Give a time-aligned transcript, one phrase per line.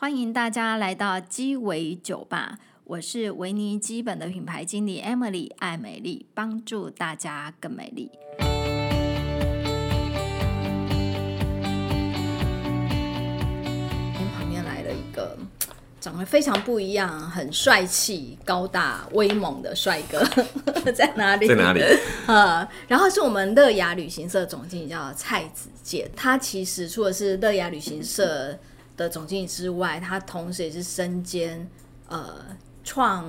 [0.00, 8.10] 欢迎大家来到鸡尾酒吧，我是维尼基本的品牌经理 Emily 爱美丽，帮助大家更美丽。
[8.38, 8.48] 旁
[14.48, 15.36] 边来了一个
[16.00, 20.24] 长得非常不一样、很帅气、高大威猛的帅哥，
[20.92, 21.46] 在哪里？
[21.46, 21.82] 在哪里？
[22.26, 28.58] 呃，然后是我们乐雅旅行社总经理叫蔡子健，他其实除了是乐雅旅行社。
[29.00, 31.66] 的总经理之外，他同时也是身兼
[32.08, 32.34] 呃
[32.84, 33.24] 创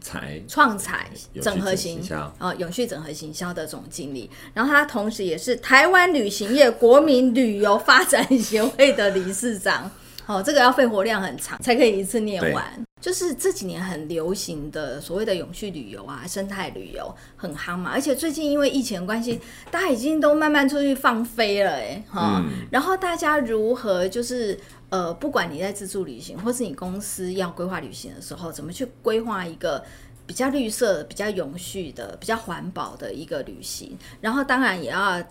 [0.00, 1.10] 财创财
[1.42, 9.90] 整合行销啊永续整合行销的总经理，然后他同时也是台湾旅行业国民旅游发展协会的理事长。
[10.26, 12.84] 哦，这个要肺活量很长才可以一次念完。
[13.00, 17.92] 就是这几年很流行的所谓的永续旅游啊，生态旅游很夯嘛。
[17.92, 19.40] 而且最近因为疫情的关系，
[19.70, 22.42] 大家已经都慢慢出去放飞了，哎，哈。
[22.70, 24.58] 然后大家如何就是
[24.90, 29.84] 呃，不管你在自助旅行，或是你公司要规划旅行的时候，怎么去规划一个
[30.26, 33.96] 比较绿色、比较永续的、比较环保的一个旅行？
[34.20, 35.22] 然后当然也要。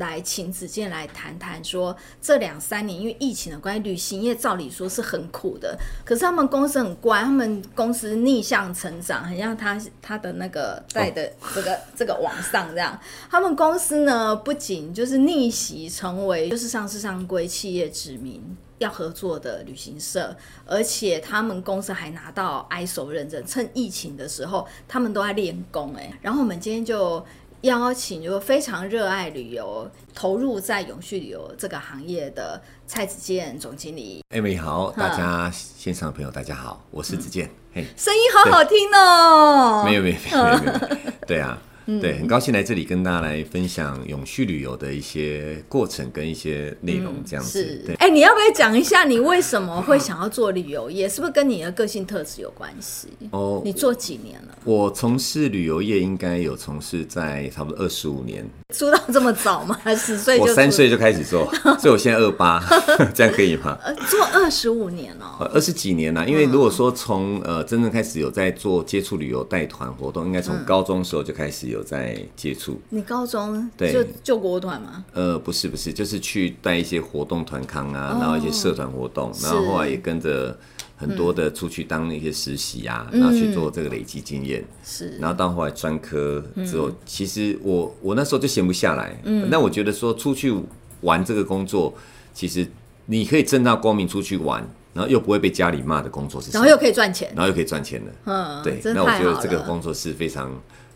[0.00, 12.98] 来请子健来谈谈，说这两三年因为疫情的关系，旅行业照理说是很苦的，可是他们公司很乖，他们公司逆向成长，很像他他的那个在的这个、哦、这个往上这样。
[13.30, 20.34] 他们公司呢，不仅就是逆袭成为就是上市上规企业指名要合作的旅行社，
[20.64, 26.10] 而且他们公司还拿到 ISO 认证，趁疫情的时候他们都在练功哎。
[26.22, 27.22] 然后我们今天就。
[27.62, 34.24] 邀请就非常热爱旅游、投入在永续旅游这个行业的蔡子健总经理。
[34.30, 37.46] 哎，你好，大家线上的朋友大家好，我是子健。
[37.74, 39.84] 嗯、嘿，声音好好听哦。
[39.84, 41.58] 没有没有没有，没有，对啊。
[41.98, 47.82] 对，很高兴来这里跟大家来分享永续旅游的一些过程跟一些内容，这样子。
[47.86, 51.08] 对，哎，你要不要讲一下你为什么会想要做旅游业？
[51.08, 53.08] 是不是跟你的个性特质有关系？
[53.30, 54.58] 哦，你做几年了？
[54.64, 58.46] 我从事旅游业应该有从事在差不多二十五年。
[58.74, 59.76] 出道这么早吗？
[59.96, 60.38] 十岁？
[60.38, 62.62] 我三岁就开始做，所以我现在二八，
[63.14, 63.76] 这样可以吗？
[64.08, 66.28] 做二十五年哦，二十几年了。
[66.28, 72.80] 因为如果说从呃真正开始有在做接触旅游带团活动，应该从高中时候就开始有在接触。
[72.88, 73.92] 你高中对。
[73.92, 75.04] 就救国团吗？
[75.12, 80.56] 呃，不是不是，就是去带一些活动团康啊，然后一些社团活动，然后后来也跟着。
[81.00, 90.54] 很多的出去当那些实习啊，嗯、然后去做这个累积经验，是，然后到后来专科之后，嗯、其实我我那时候就闲不下来，嗯，那我觉得说出去
[91.00, 91.94] 玩这个工作，
[92.34, 92.70] 其实
[93.06, 94.62] 你可以正大光明出去玩，
[94.92, 100.52] 然后又不会被家里骂的工作是，然后又可以赚钱，然后又可以赚钱的，嗯，对，那我觉得这个工作是非常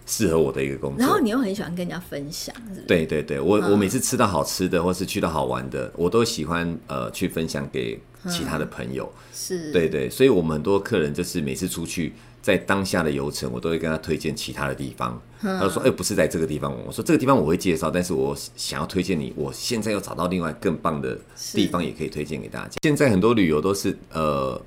[0.07, 0.99] 适合我的一个工作。
[0.99, 2.87] 然后你又很喜欢跟人家分享，是不是？
[2.87, 8.01] 对对对，我、嗯、我每次吃到好吃的，或是去到好玩的，我都喜欢呃去分享给。
[8.27, 15.21] 其他的朋友、嗯、是对对，所以我们很多客人就是每次出去，在当下的游程，我都会跟他推荐其他的地方。
[15.43, 21.19] 嗯、他说：“哎、欸，不是在这个地方。”我说：“这个地方我会介绍，但是我想要推荐你，我现在又找到另外更棒的
[21.53, 22.79] 地方，也可以推荐给大家。
[22.83, 24.59] 现在很多旅游都是呃。”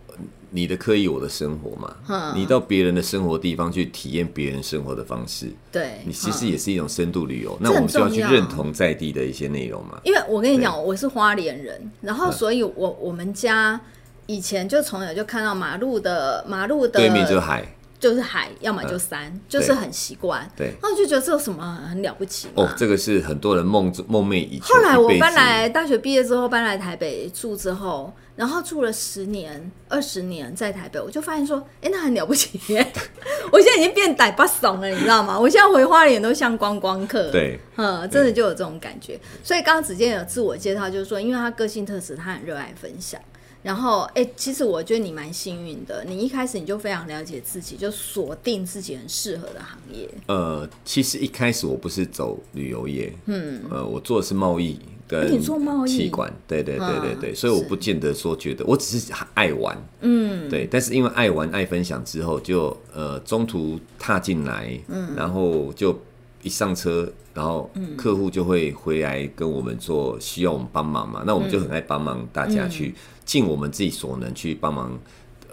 [0.50, 7.52] 你的刻意，我的生活嘛，嗯、你到别人的生活地方去体验别人生活的方式，对，你其实也是一种深度旅游。
[7.56, 10.00] 嗯、那我们就要去认同在地的一些内容嘛。
[10.04, 13.80] 因为我跟你讲，我是花莲人，然后所以我我们家
[14.26, 17.66] 以前就从小就看到马路的马路的对面就是海。
[18.00, 20.50] 就是海，要么就山，嗯、就是很习惯。
[20.56, 22.48] 对，然后就觉得这有什么很了不起？
[22.56, 24.74] 哦，这个是很多人梦梦寐以求。
[24.74, 32.94] 后来我搬来大学毕业之后搬来台北住之后，然后住了十年、二十年在台北，我就发现说，哎、欸，那很了不起耶！
[33.52, 35.40] 我现在已经变歹巴怂了，你知道吗？
[35.40, 37.32] 我现在回花莲都像观光客。
[37.32, 39.20] 对，嗯，真的就有这种感觉。
[39.44, 43.20] 所以刚刚子健有自我介绍，就是说，因为他个性特质，他很热爱分享。
[43.68, 46.02] 然后，哎、欸，其实我觉得你蛮幸运的。
[46.08, 50.10] 你一开始你就非常了解自己，就锁定自己很适合的行业。
[50.28, 60.66] 呃，其实一开始我不是走旅游业，嗯，呃，我做的是贸易跟你做贸易，气管，对对对对对，所以我不见得说觉得，我只是爱玩，嗯，对。
[60.66, 66.00] 但是因为爱玩爱分享之后就，就呃中途踏进来，嗯，然后就
[66.42, 67.12] 一上车。
[67.34, 72.96] 然后客户就会回来跟我们做，需要我们帮忙嘛，那我们就很爱帮忙大家去
[73.28, 74.98] 尽我们自己所能去帮忙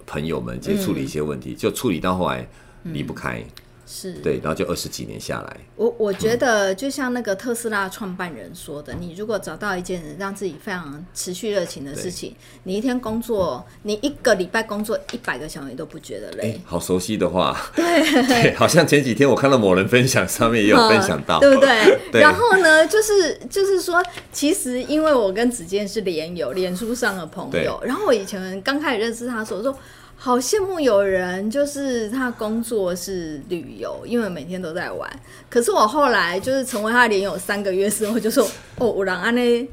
[0.07, 2.49] 朋友们，去处理一些问题，就处理到后来
[2.85, 3.45] 离不开。
[3.87, 4.13] 是。
[4.15, 12.35] 对，然后就二十几年下来，我我觉得就像那个特斯拉创办人说的，嗯、你如果找到一件让自己非常持续热情的事情，
[12.65, 16.61] 你一天工作，你一个礼拜工作一百个小时你都不觉得累。
[16.65, 17.85] 好熟悉的话，对。
[18.27, 21.99] 对，好像前几天我看到某人分享，上面也有分享到，嗯、对不对？
[22.13, 22.21] 对。
[22.21, 24.03] 然后呢，就是就是说，
[24.33, 29.77] 其实因为我跟子健是连友，脸书上的朋友，然后我以前刚开始认识他的时候说。
[30.17, 35.11] 好羡慕有人，就是他工作是旅游，因为每天都在玩。
[35.51, 39.69] 可是我后来就是成为他连友三个月之后，就说哦，我让安内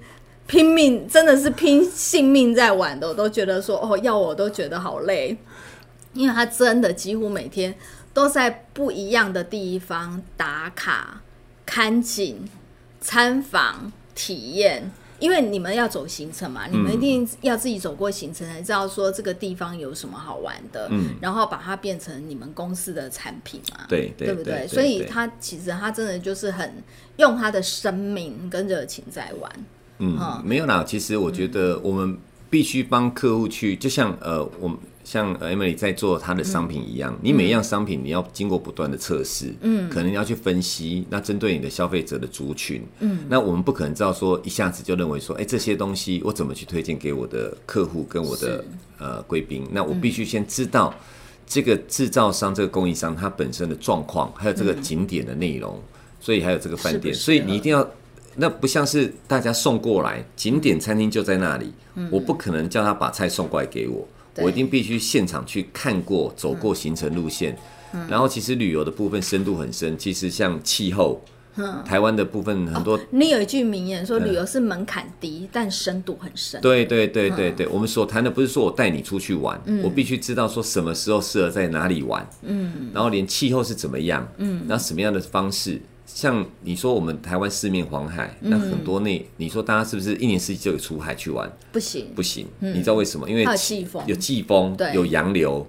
[0.48, 5.38] 拼命，真的是拼性命在玩的，我都觉得说哦，要我都觉得好累，
[6.14, 7.74] 因为他真的几乎每天
[8.14, 11.22] 都在不一样的地方打卡、
[11.66, 12.50] 看景、
[13.00, 14.92] 参访、体验。
[15.22, 24.68] 因为你们要走行程嘛，你们一定要自己走过行程才知道说这个地方有什么好玩的，嗯，然后把它变成你们公司的产品嘛，对对不对？
[24.68, 26.84] 所以他其实他真的就是很
[27.18, 29.52] 用他的生命跟热情在玩，
[30.00, 32.18] 嗯，没有啦，其实我觉得我们
[32.50, 34.78] 必须帮客户去，就像呃我们。
[35.12, 48.64] 像 Emily 在做她的商品一样，嗯、你每一样商品你要经过不断的测试，嗯，可能要去分析，那针对你的消费者的族群，嗯，那我们不可能知道说一下子就认为说，哎、欸，这些东西我怎么去推荐给我的客户跟我的
[49.00, 49.68] 呃贵宾？
[49.70, 50.96] 那我必须先知道
[51.46, 55.84] 这个制造商、这个供应商它本身的状况，还有这个景点的内容，嗯、
[56.22, 57.86] 所以还有这个饭店，是是所以你一定要，
[58.38, 64.08] 那不像是大家送过来景点餐厅就在那里，嗯、我不可能叫他把菜送过来给我。
[64.38, 67.58] 我一定必须现场去看过、走过行程路线，
[67.94, 69.98] 嗯、然后其实旅游的部分深度很深。
[69.98, 71.22] 其实像气候，
[71.58, 73.00] 嗯、台湾的部分很多、哦。
[73.10, 76.62] 你有一句名言说，旅游是门槛低，嗯、但深度很深。
[76.62, 85.82] 对对对对对，嗯、我们所谈的不是说我带你出去玩，嗯、我必须知道说什么时候适合在哪里玩，嗯，然后连气候是怎么样，嗯，然后什么样的方式。
[86.14, 91.52] 像你说，我们台湾四面环海，那很多那你说大家是不是一年四季就有出海去玩？
[91.72, 92.46] 不行，不行。
[92.60, 93.30] 你知道为什么？
[93.30, 95.66] 因为有季风，有季风，有洋流，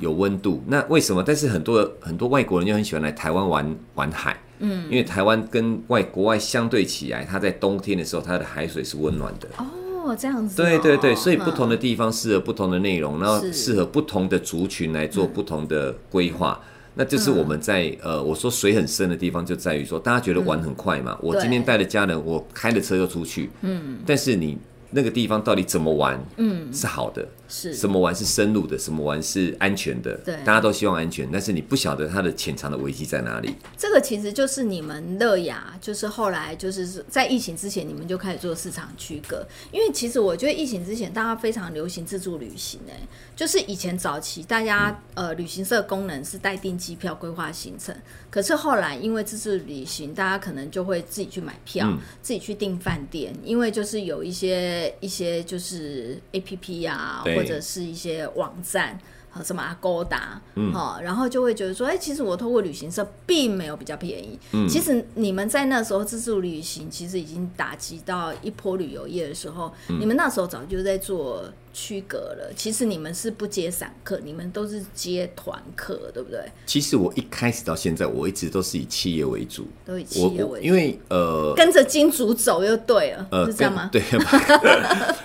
[0.00, 0.62] 有温度。
[0.66, 1.22] 那为什么？
[1.26, 9.48] 但是很多很多外国人就很喜欢来台湾玩玩海，嗯，因为台湾跟外国外相对起来，它在冬天的时候，它的海水是温暖的。
[9.58, 10.56] 哦，这样子。
[10.56, 16.60] 对对对，所以不同的地方适合不同的内容，然后适合不同的族群来做不同的规划。
[16.96, 21.12] 那就是我们在、嗯、呃，我说水很深的地方，就在于说，大家觉得玩很快嘛。
[21.12, 23.48] 嗯、我今天带着家人，我开着车就出去。
[23.60, 24.58] 嗯，但是你。
[24.90, 26.18] 那个地方到底怎么玩？
[26.36, 30.14] 嗯，是好的，是什么玩是深入的，什么玩是安全的？
[30.24, 33.54] 对，大家都希望安全，但是你不晓得它的潜藏的危机在哪里。
[33.76, 39.46] 这个其实就是你们乐雅，就是后来就是在疫情之前，你们就开始做市场区隔。
[39.72, 42.96] 因为其实我觉得疫情之前，大家非常流行自助旅行，哎，
[43.34, 47.94] 就是以前早期大家、嗯、呃旅行社功能是代订机票、规划行程，
[48.30, 54.75] 可是后来因为自助旅行，大家可能就会自己去买票，嗯、自己去订饭店，因为就是有一些。
[55.00, 58.98] 一些就是 A P P 啊，或者是一些网站，
[59.30, 60.40] 和什么阿勾达，
[60.72, 64.38] 哈嗯，然后就会觉得说，哎、欸，其实我透过旅行社并没有比较便宜。
[64.52, 71.44] 嗯，其实你们在那时候自助旅行，其实已经打击到一波旅游业的时候，嗯、你们那时候早就在做。
[71.76, 76.40] 区隔了，其实你们是不接散客，你们都是接团客，对不对？
[76.64, 83.88] 其实我一开始到现在，我一直都是以企业为主，都以企业为主，因为呃，跟着金主走又对了，呃，是这样吗？
[83.92, 84.02] 对，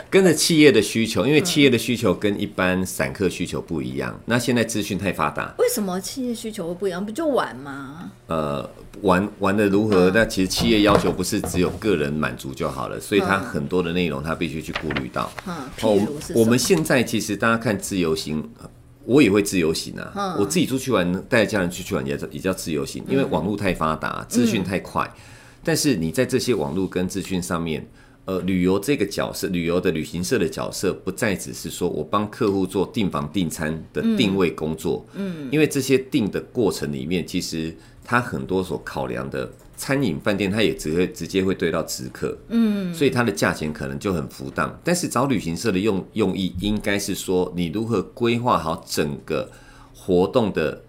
[0.09, 4.19] 跟着企业的需求，因为企业的需求跟一般散客需求不一样。
[4.25, 7.05] 那现在资讯太发达，为什么企业需求会不一样？
[7.05, 8.11] 不就玩吗？
[8.31, 8.69] 呃，
[9.01, 10.09] 玩玩的如何？
[10.11, 15.29] 那其实企业要求不是只有个人满足就好了，所以它很多的内容它必须去顾虑到。
[15.45, 16.39] 嗯，譬如。
[16.39, 18.41] 我们现在其实大家看自由行，
[19.03, 20.13] 我也会自由行啊。
[20.15, 25.03] 嗯、我自己出去玩，带着家人出去玩也叫也叫自由行，因为网络太发达，资讯太快。
[25.13, 25.21] 嗯、
[25.65, 27.85] 但是你在这些网络跟资讯上面，
[28.23, 35.05] 呃，旅游这个角色，旅游的旅行社的角色，不再只是说我帮客户做订房订餐的定位工作。
[35.15, 39.51] 嗯，因为这些订的过程里面，其实它很多所考量的。
[39.77, 44.79] 餐饮饭店，它也只会直接会对到直客，嗯，所以它的价钱可能就很浮荡。
[44.83, 49.49] 但是找旅行社的用用意，应该是说你如何规划好整个
[49.95, 50.83] 活动的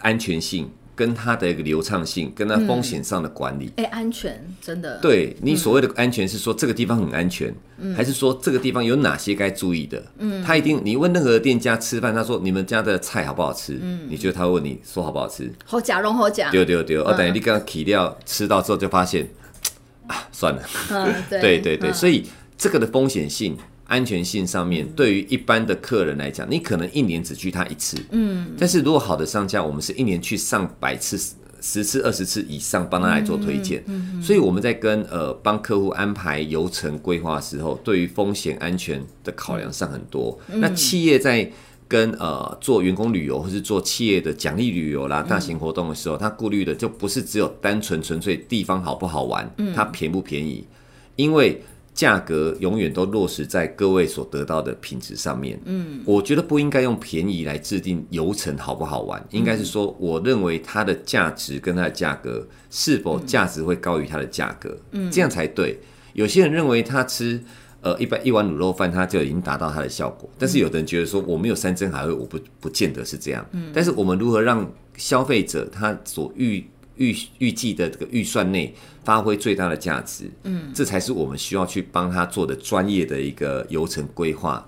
[0.00, 0.68] 安全性。
[0.94, 3.84] 跟它的一个流畅性，跟它风险上的管理，哎、嗯。
[3.84, 4.98] 欸，安全真的。
[4.98, 10.02] 对，你所谓的安全是说这个地方很安全，嗯、还是说这个地方有哪些该注意的？
[10.18, 13.78] 嗯，他一定，你问任何店家吃饭，他说你们家的菜好不好吃？
[13.82, 15.52] 嗯，你觉得他会问你说好不好吃？
[15.64, 19.28] 好假容好假，对对对，哦，等于你刚刚起料吃到之后就发现
[20.06, 22.24] 啊，算了，嗯、对， 对对所以
[22.56, 31.18] 这个的风险性安全性上面，对于一般的客人来讲，你可能一年只去他一次，嗯，但是如果好的商家，我们是一年去上百次、
[31.60, 40.38] 十次、二十次以上，帮他来做推荐，嗯，所以我们在跟呃帮客户安排游程规划的时候，对于风险安全的考量上很多。
[40.48, 41.50] 那企业在
[41.86, 50.66] 跟呃做员工旅游，或是做企业的奖励旅游啦、大型活动的时候，他顾虑的就不是只有单纯纯粹地方好不好玩，它便不便宜，
[51.16, 51.62] 因为。
[51.94, 55.58] 价格永远都落实在各位所得到的品质上面。
[55.64, 65.78] 嗯，我觉得不应该用便宜来制定游程好不好玩，应该是说，我认为它的价值跟它的价格是否价值会高于它的价格，嗯，这样才对。
[66.14, 67.42] 有些人认为他吃
[67.80, 73.44] 呃一般一碗卤肉饭，他就已经达到它的效果，但是有的人觉得说我没有山珍海味，我不不见得是这样。
[73.52, 76.64] 嗯，但是我们如何让消费者他所预
[76.96, 78.74] 预预计的这个预算内
[79.04, 84.66] 发挥最大的价值，嗯，这才是我们需要去帮他做的专业的一个流程规划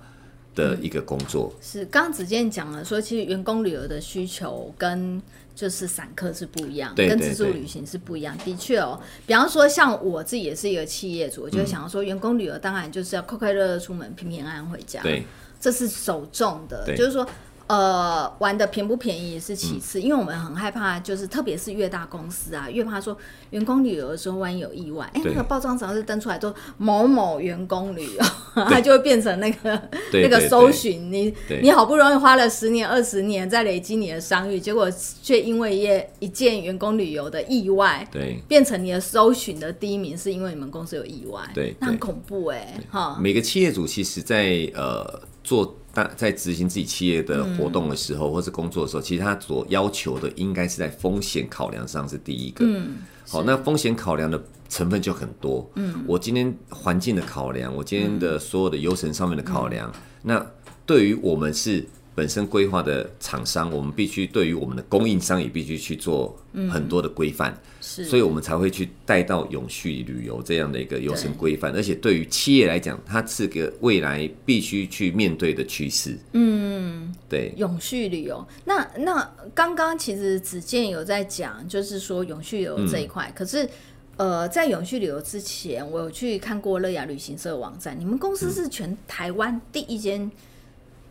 [0.54, 1.52] 的一个工作。
[1.54, 5.23] 嗯、是，刚刚子健讲了说，其实员工旅游的需求跟
[5.54, 8.37] 就是散客是不一样，对对对，跟自助旅行是不一样。
[8.45, 15.25] 的确哦，比方说像我自己也是一个企业主，我就想要说，员工旅游当然就是要快快乐乐出门，平平安安回家，对，
[15.61, 17.26] 这是首重的，就是说。
[17.68, 23.16] 呃，玩的便不便宜是其次，嗯，因为我们很害怕，就是特别是越大公司啊，越怕说
[23.50, 28.23] 员工旅游的时候万一有意外，哎，欸，那个报章只要是登出来说某某员工旅游，
[28.70, 29.82] 它就会变成那个
[30.12, 34.88] 那个搜寻你你好不容易花了十年二十年在累积你的商誉，结果
[35.20, 43.18] 却因为一一件员工旅游的意外，对，变成你的搜寻的第一名，是因为你们公司有意外，对，那很恐怖哎，欸，哈。
[43.20, 45.76] 每个企业主其实在呃做。
[46.16, 52.64] 在执行自己企业的活动的时候，嗯、或是工作的时候，其实他所要求的应该是在风险考量上是第一个。
[52.66, 55.70] 嗯，好，那风险考量的成分就很多。
[55.74, 60.46] 嗯，我今天环境的考量，我今天的所有的流程上面的考量，嗯、那
[60.84, 61.86] 对于我们是。
[62.16, 66.35] 本身规划的厂商，我们必须对于我们的供应商也必须去做
[66.73, 71.70] 很多的规范，是，所以我们才会去带到永续旅游这样的一个流程规范。
[71.75, 76.16] 而且对于企业来讲，它是个未来必须去面对的趋势。
[76.32, 78.42] 嗯，对，永续旅游。
[78.64, 83.30] 那那刚刚其实子健有在讲，就是说永续旅游这一块。
[83.37, 83.68] 可是
[84.16, 90.30] 呃，在永续旅游之前，我有去看过乐雅旅行社网站，你们公司是全台湾第一间。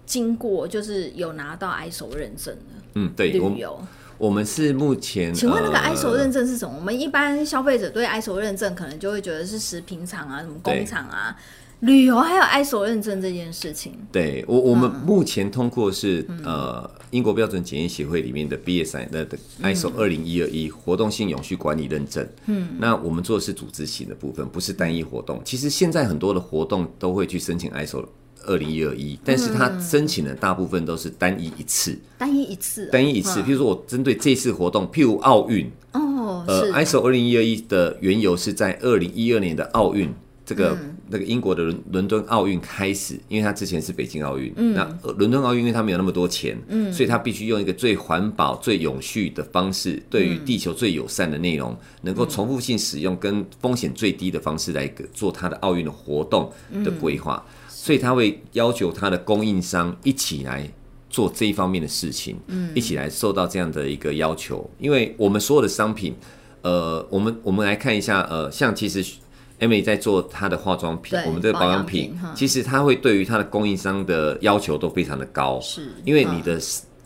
[0.06, 3.80] 经过就是有拿到 ISO 认证的，嗯，对，旅游，
[4.18, 6.74] 我们是目前，请问那个 ISO 认证是什么？
[6.74, 11.36] 呃、我们一般消费者对 ISO 认证可能就会觉得是食品厂啊，什么工厂啊，
[11.82, 13.94] 旅游还有 ISO 认证这件事情。
[14.12, 19.28] 对我，我们目前通过是、嗯、呃英国标准检验协会里面的 BSI 的
[19.62, 22.26] ISO 二零一二一活动性永续管理认证。
[22.46, 25.42] 嗯，那我们做的是组织型的部分，不是单一活动。
[25.44, 28.06] 其实现在很多的活动都会去申请 ISO。
[28.46, 33.42] 二零一二一，但是他申请的大部分都是单一一次，单一一次，单一一次。
[33.42, 40.14] 譬如说我针对这次活动，譬如奥运，哦，呃，ISO 二零一二一的缘由是在二零一二年的奥运，
[40.46, 40.78] 这个
[41.10, 44.84] 那个英国的伦伦敦奥运开始，因为他之前是北京奥运，那
[45.18, 56.52] 伦敦奥运因为他没有那么多钱，嗯，所以他必须用一个最环保、最永续的方式，对于地球最友善的内容，能够重复性使用，跟风险最低的方式来做他的奥运的活动
[56.84, 57.44] 的规划。
[57.86, 60.68] 所以他会要求他的供应商一起来
[61.08, 64.68] 做这一方面的事情，嗯，一起来受到这样的一个要求。
[64.80, 66.16] 因为我们所有的商品，
[66.64, 69.06] 呃，我们我们来看一下，呃，像其实
[69.60, 76.60] Emily 在做她的化妆品，我们这个保养品，品，其实他会对于他的供应商的要求都非常的高，是因为你的。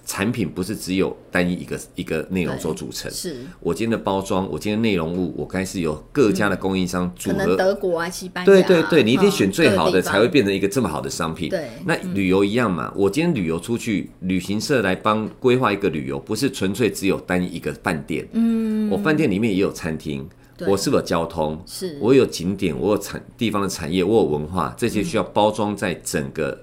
[0.09, 3.11] 产品不是只有单一一个一个内容所组成。
[3.11, 7.55] 是我今天的包装，我今天内容物，我该是由各家的供应商组合。
[7.55, 8.45] 德国啊，西班牙。
[8.45, 11.49] 对对对，你一定选最好的，才会变成一个这么好的商品。
[11.49, 18.27] 对，那旅游一样嘛，我今天旅游出去，旅行社来帮规划一个旅游，不是纯粹只有单一一个饭店。
[18.31, 20.27] 嗯，我饭店里面也有餐厅，
[20.65, 21.61] 我是不是有交通？
[21.67, 26.59] 是我有景点，我有产地方的产业，我有文化，这些需要包装在整个。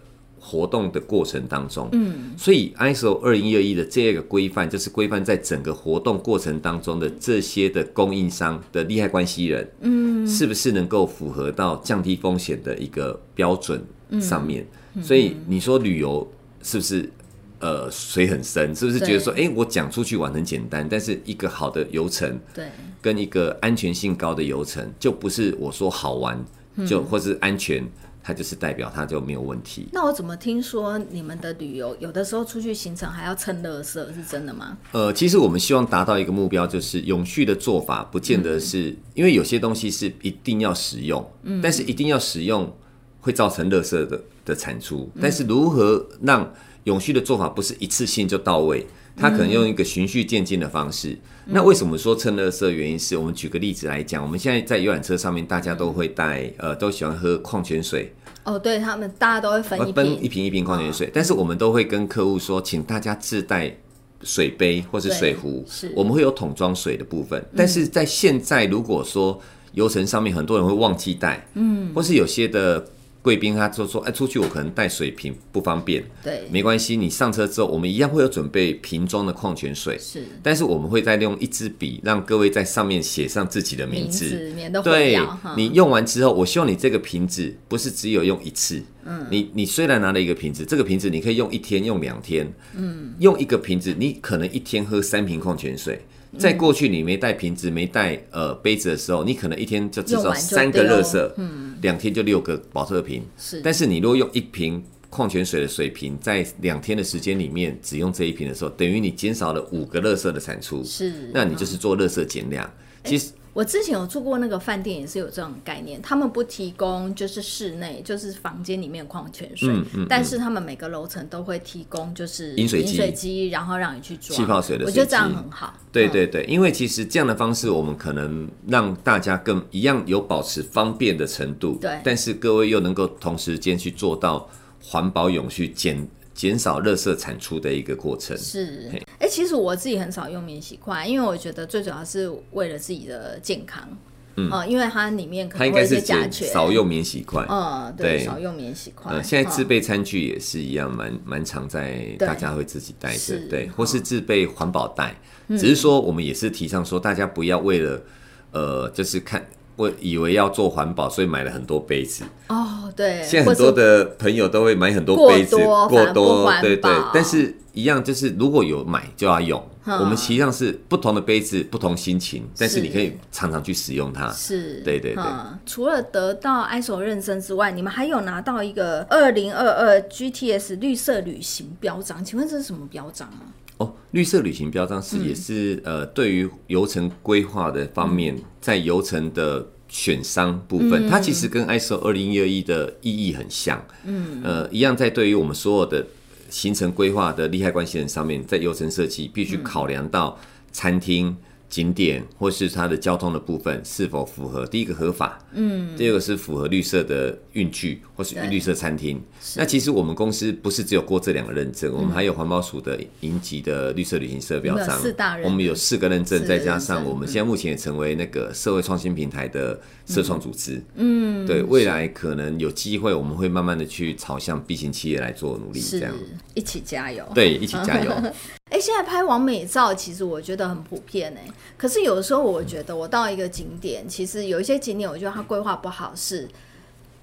[0.49, 13.85] 活动的过程当中，嗯，所以 ISO 二零一二一的这个规范，就是规范在整个活动过程当中的这些的供应商的利害关系人，嗯，是不是能够符合到降低风险的一个标准
[14.21, 14.65] 上面？
[14.95, 16.25] 嗯，所以你说旅游
[16.63, 17.11] 是不是
[17.59, 18.73] 呃水很深？
[18.73, 22.67] 是不是觉得说，哎，我讲出去玩很简单，但是一个好的游程，对，
[23.03, 26.39] 跟一个安全性高的游程，就不是我说好玩
[26.87, 27.85] 就或是安全。
[28.27, 29.87] 它就是代表它就没有问题。
[29.93, 34.77] 那我怎么听说你们的旅游有的时候出去行程还要蹭垃圾，是真的吗？
[34.91, 42.77] 呃，其实我们希望达到一个目标，就是永续的做法，不见得是、嗯、因为有些东西是一定要使用，嗯，但是一定要使用
[43.21, 45.09] 会造成垃圾的的产出。
[45.23, 46.53] 但是如何让
[46.83, 48.85] 永续的做法不是一次性就到位？
[49.17, 51.11] 它可能用一个循序渐进的方式。
[51.47, 52.69] 嗯、那为什么说蹭垃圾？
[52.69, 58.13] 原因是我们举个例子来讲，我们现在在游览车上面，大家都会带呃，都喜欢喝矿泉水。
[58.45, 63.75] 哦，对他们，大家都会分一瓶分一瓶一瓶矿泉水，哦、但是我们都会跟客户说，请大家自带
[64.23, 67.41] 水杯或是水壶，是我们会有桶装水的部分。
[67.41, 69.41] 嗯、但是在现在，如果说
[69.73, 72.87] 游程上面很多人会忘记带，嗯，或是有些的。
[73.27, 76.05] 贵宾他就说：“哎，出去我可能带水瓶不方便。
[76.23, 79.99] 对，没关系，你上车之后，我们一样会有准备瓶装的矿泉水。
[79.99, 85.19] 是，但是我们会再用一支笔，让各位在上面写上自己的名字，名字对，
[85.57, 88.81] 你用完之后，我希望你这个瓶子不是只有用一次。
[89.05, 92.47] 嗯，你你虽然拿了一个瓶子，这个瓶子你可以用一天，用两天。
[92.77, 96.01] 嗯，用一个瓶子，你可能一天喝三瓶矿泉水。”
[96.39, 103.23] 在过去，你没带瓶子、没带呃杯子的时候，你可能一天就至少三个垃圾，嗯，两天就六个保特瓶。
[103.37, 110.85] 是，但是你如果用一瓶矿泉水的水瓶，在两天的时间里面只用这一瓶的时候，等于你减少了五个乐色的产出。
[110.85, 112.71] 是，那你就是做乐色减量。
[113.05, 113.31] 其实。
[113.57, 115.99] 我之前有住过那个饭店，也是有这种概念。
[116.03, 124.91] 他们不提供就是室内，就是房间里面矿泉水，嗯嗯嗯、但是他们每个楼层都会提供就是饮水机，饮水机，然后让你去装气泡水的水。
[124.91, 125.73] 我觉得这样很好。
[125.91, 134.47] 对对对，因为其实这样的方式，我们可能让大家更一样有保持方便的程度，对，但是各位又能够同时间去做到
[134.83, 136.07] 环保永续减。
[136.37, 138.37] 减少垃圾产出的一个过程。
[138.37, 143.89] 是，哎、欸，其实我自己很少用免洗筷，因为我觉得最主要是为了自己的健康，
[144.37, 148.25] 嗯、呃，因为它里面可能会有一些甲醛，少用免洗筷，嗯，对，对。
[148.27, 149.11] 少用免洗筷。
[149.11, 158.03] 呃，现在自备餐具也是一样，蛮蛮常在大家会自己带着，对，或是自备环保袋，嗯、只是说我们也是提倡说，大家不要为了，
[158.51, 159.43] 呃，就是看。
[159.77, 162.25] 我以为要做环保，所以买了很多杯子。
[162.49, 163.23] 哦，对。
[163.23, 166.91] 现在很多的朋友都会买很多杯子，过多，对对。
[167.15, 169.63] 但是一样，就是如果有买就要用。
[169.89, 174.29] 嗯、我们实际上是不同的杯子，不同心情，但是你可以常常去使用它。
[174.33, 175.57] 是，对对对、嗯。
[175.65, 183.47] 除了得到 ISO 认证之外，你们还有拿到一个二零二二 GTS 绿色旅行标章，请问这是什么标章啊？
[183.79, 193.85] 哦，绿色旅行标章是也是、嗯、呃，对于游程规划的方面，嗯、在游程的选商部分，嗯、它其实跟 ISO 二零一二一的意义很像。
[194.05, 196.07] 嗯，呃，一样在对于我们所有的
[196.49, 200.39] 行程规划的利害关系人上面，在游程设计必须考量到
[200.73, 201.37] 餐厅。
[201.69, 204.65] 景点或是它的交通的部分是否符合？
[204.67, 209.21] 第一个合法，嗯，第二个是符合绿色的运具或是绿色餐厅。
[209.57, 215.01] 那其实我们公司不是只有过这两个认证，我们还有环保署的银级的绿色旅行社标章，
[215.43, 226.13] 我们有四个认证，再加上我们现在目前也成为那个社会创新平台的社创组织，嗯，对，未来可能有机会，我们会慢慢的去朝向 B 型企业来做努力，这样。
[226.55, 228.13] 一起加油，对，一起加油。
[228.71, 236.49] 哎，现在拍完美照其实我觉得很普遍哎，可是有的时候我觉得我到一个景点，其实有一些景点我觉得它规划不好，是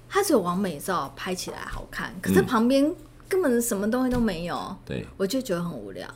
[0.08, 2.90] 它只有完美照拍起来好看，可是旁边
[3.28, 6.08] 根本什么东西都没有，对，我就觉得很无聊。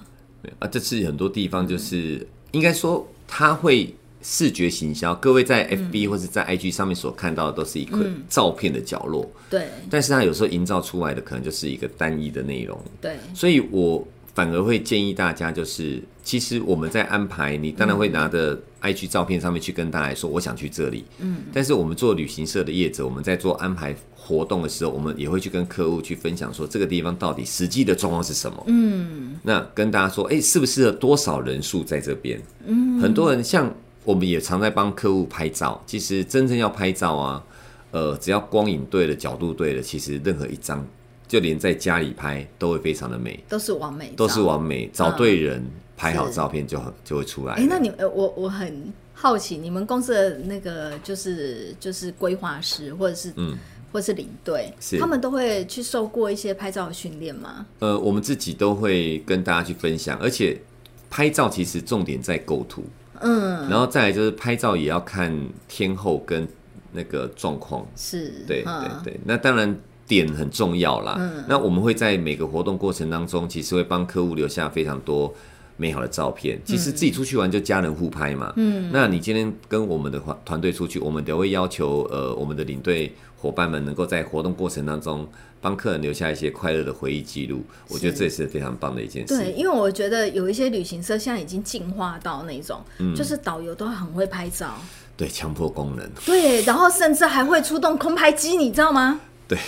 [0.43, 14.03] 对啊，这次很多地方就是、嗯、应该说它会视觉行销，各位在 FB 或者在 IG 上面所看到的都是一块照片的角落，嗯、对，但是它有时候营造出来的可能就是一个单一的内容，对，所以我。
[14.39, 21.05] 反而会建议大家，就是其实我们在安排，你当然会拿着 IG 照片上面去跟大家说，我想去这里。
[21.19, 28.63] 嗯，但是我们做旅行社的业者，我们在做安排活动的时候，我们也会去跟客户去分享说，这个地方到底实际的状况是什么。
[28.69, 32.41] 嗯，那跟大家说，哎，适不适合多少人数在这边？
[32.65, 33.69] 嗯，很多人像
[34.05, 37.45] 我们也常在帮客户拍照，其实真正要拍照啊，
[37.91, 40.87] 呃，只要光影对了，角度对了，其实任何一张。
[41.29, 45.65] 就连在家里拍都会非常的美，都是完美，都是完美，找对人
[45.97, 47.55] 拍好照片就很就会出来。
[47.55, 53.57] 哎，那你我我很好奇，你们公司的那个就是就是规划师或者是嗯。
[53.91, 57.65] 或者是领队，他们都会去受过一些拍照的训练吗？
[57.79, 60.61] 呃，我们自己都会跟大家去分享，而且
[61.09, 62.85] 拍照其实重点在构图，
[63.21, 65.35] 嗯，然后再来就是拍照也要看
[65.69, 66.47] 天候跟
[66.93, 69.75] 那个状况，是对对对，那当然。
[70.09, 75.33] 点很重要啦，嗯、那我们会在每个活动过程当中，其实会帮客户留下非常多
[75.77, 76.59] 美好的照片。
[76.65, 85.29] 其实自己出去玩就家人互拍嘛，嗯，那你今天跟我们的团团队出去，我们都会要求呃我们的领队伙伴们能够在活动过程当中
[85.61, 87.63] 帮客人留下一些快乐的回忆记录。
[87.89, 89.37] 我觉得这也是非常棒的一件事。
[89.37, 94.75] 对，因为我觉得有一些旅行社现在已经进化到那种，嗯、就是导游都很会拍照，
[95.17, 99.21] 对，强迫功能，对，然后甚至还会出动空拍机，你知道吗？
[99.49, 99.59] 对，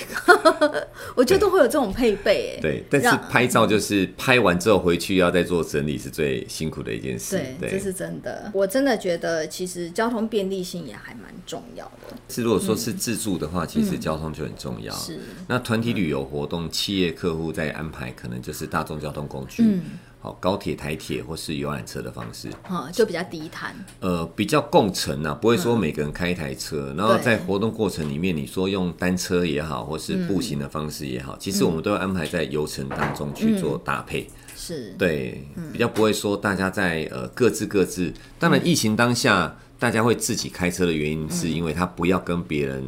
[1.17, 2.59] 我觉得都会有这种配备。
[2.61, 7.41] 对，但是拍照就是拍完之后回去要再做整理，是最辛苦的一件事。
[7.59, 8.51] 对，这是真的。
[8.53, 12.15] 我真的觉得，其实交通便利性也还蛮重要的。
[12.29, 14.95] 是，如果说是自助的话，其实交通就很重要。
[14.95, 19.63] 是，那团体旅游活动，企业客户在安排，可能就是大众交通工具。
[19.63, 19.83] 嗯。
[20.23, 23.75] 好，高铁、台铁或是游览车的方式，嗯，就比较低碳。
[24.01, 34.25] 呃，比较共乘啊，不会说每个人开一台车，嗯、然后在活动过程里面，你说用单车也好，或是步行的方式也好，嗯、其实我们都要安排在游程当中去做搭配。
[34.25, 38.13] 嗯、是，对，比较不会说大家在呃各自各自。
[38.39, 42.87] 当然，疫情当下，嗯、大家会自己开车的原因，是因为他不要跟别人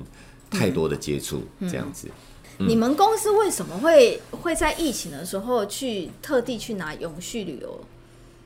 [0.50, 2.08] 太多的接触，这样子。
[2.58, 7.80] 你们公司为什么会会在疫情的时候去特地去拿永续旅游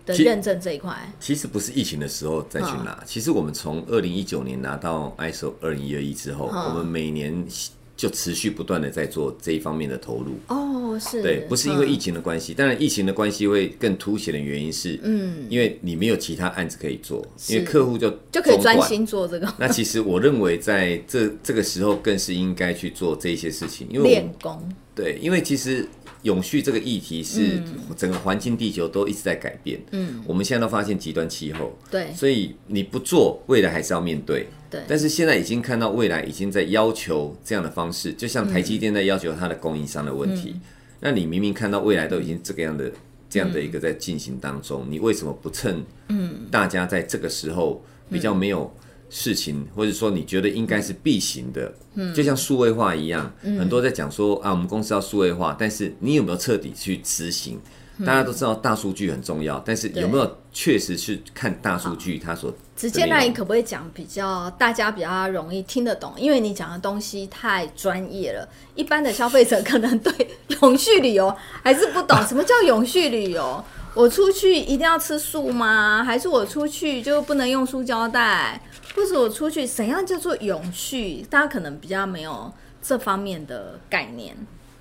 [0.05, 1.13] 的认证这一块？
[1.21, 7.47] 其实不是疫情的时候再去拿，其实我们从二零一九年拿到 ISO 二零一二一之后，我们每年。
[7.97, 19.53] 就持续不断的在做这一方面的投入哦，是对，不是因为疫情的关系，当然疫情的关系会更凸显的原因是，嗯，因为你没有其他案子可以做，因为客户就就可以专心做这个。
[19.59, 24.63] 那其实我认为在这这个时候更是应该去做这些事情，因为练功。
[24.95, 25.89] 对，因为其实。
[26.23, 27.63] 永续这个议题是
[27.97, 29.81] 整个环境、地球都一直在改变。
[29.93, 31.73] 嗯，我们现在都发现极端气候。
[31.89, 34.49] 对，所以你不做，未来还是要面对。
[34.77, 40.55] 对，但是现在已经看到未来已经在要求这样的方式，就像台积电在要求它的供应商的问题。
[41.01, 42.91] 那你明明看到未来都已经这个样的
[43.29, 48.73] 这样的一个在进行当中，你为什么不趁嗯大家在这个时候比较没有？
[49.09, 57.57] 事情，或者说你觉得应该是必行的，嗯，就像数位化一样，嗯，很多在讲说啊，我们公司要数位化，但是你有没有彻底去执行？
[58.01, 62.53] 大家都知道大数据很重要，但是有没有确实去看大数据它所？
[62.77, 66.13] 直接那，你可不可以讲比较大家比较容易听得懂？
[66.19, 70.13] 因为你讲的东西太专业了，一般的消费者可能对
[70.61, 72.23] 永续旅游还是不懂。
[72.27, 73.65] 什么叫永续旅游？
[73.97, 76.05] 我出去一定要吃素吗？
[76.05, 78.61] 还是我出去就不能用塑胶袋？
[78.95, 81.27] 或者我出去怎样叫做永续？
[81.31, 84.37] 大家可能比较没有这方面的概念。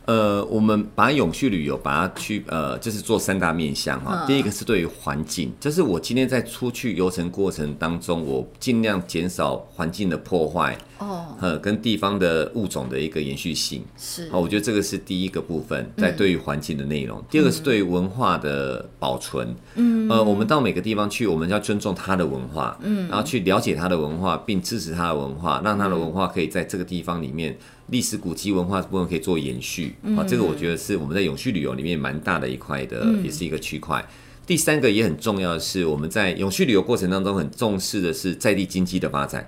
[0.06, 4.22] 呃，我们把永续旅游把它去呃，就是做三大面向哈。
[4.22, 14.30] 嗯、第一个是对于环境，就是我今天在出去游程过程当中，我尽量减少环境的破坏哦，呃，跟地方的物种的一个延续性是。
[14.30, 17.20] 好，我觉得这个是第一个部分，在对于环境的内容。
[17.20, 19.56] 嗯、第二个是对于文化的保存。
[19.76, 27.58] 嗯，呃，我们到每个地方去，我们要尊重它的文化，嗯，然后去了解它的文化，并支持它的文化，让它的文化可以在这个地方里面。
[27.90, 34.04] 历史古迹文化部分可以做延续，啊，这个我觉得是我们在永续旅游里面蛮大的一块的，也是一个区块。
[34.48, 39.48] 第三个也很重要的是，我们在永续旅游过程当中很重视的是在地经济的发展。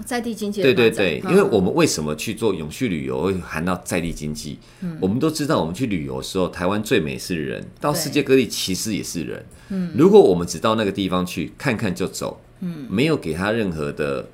[0.00, 4.58] 哦，在地经济，对对对，因为我们为什么去做永续旅游会谈到在地经济？
[5.00, 9.44] 我们都知道，我们去旅游的时候，台湾最美是人，到世界各地其实也是人。
[9.68, 14.28] 嗯，如果我们只到那个地方去看看就走，嗯，没有给他任何的。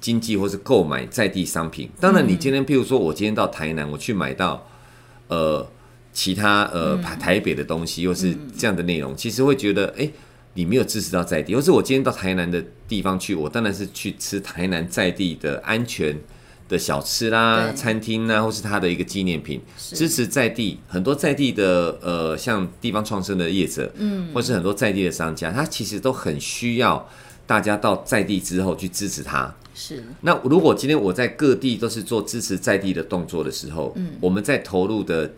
[0.00, 4.66] 经济或是购买在地商品，当然你今天，譬如说我今天到台南，我去买到
[5.28, 5.70] 呃
[6.10, 10.12] 其他呃台北的东西，又是这样的内容，其实会觉得哎、欸，
[10.54, 11.54] 你没有支持到在地。
[11.54, 16.18] 或是我今天到台南的地方去，我当然是去吃台南在地的安全
[16.68, 27.08] 的小吃啦、餐厅啦，或是它的一个纪念品，支持在地很多在地的呃像地方创生的业者，嗯，或是很多在地的商家，他其实都很需要
[27.44, 29.52] 大家到在地之后去支持他。
[29.74, 35.32] 是，那如果今天我在各地都是做支持在地的动作的时候，嗯，我们在投入的